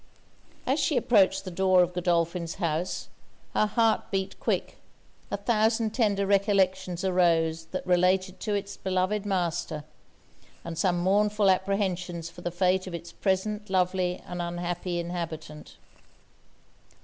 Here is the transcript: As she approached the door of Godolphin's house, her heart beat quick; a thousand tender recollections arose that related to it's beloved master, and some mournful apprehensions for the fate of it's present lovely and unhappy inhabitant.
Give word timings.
As 0.65 0.79
she 0.79 0.97
approached 0.97 1.45
the 1.45 1.51
door 1.51 1.83
of 1.83 1.93
Godolphin's 1.93 2.55
house, 2.55 3.09
her 3.53 3.67
heart 3.67 4.09
beat 4.09 4.39
quick; 4.39 4.77
a 5.29 5.37
thousand 5.37 5.91
tender 5.91 6.25
recollections 6.25 7.05
arose 7.05 7.65
that 7.65 7.85
related 7.85 8.39
to 8.39 8.55
it's 8.55 8.77
beloved 8.77 9.27
master, 9.27 9.83
and 10.65 10.75
some 10.75 10.97
mournful 11.01 11.51
apprehensions 11.51 12.31
for 12.31 12.41
the 12.41 12.49
fate 12.49 12.87
of 12.87 12.95
it's 12.95 13.11
present 13.11 13.69
lovely 13.69 14.19
and 14.25 14.41
unhappy 14.41 14.97
inhabitant. 14.99 15.77